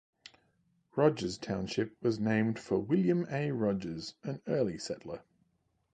[0.95, 3.51] Rogers Township was named for William A.
[3.51, 5.21] Rogers, an early settler.